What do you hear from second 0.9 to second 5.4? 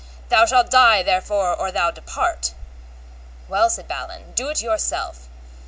therefore or thou depart. Well, said Balin, do it yourself.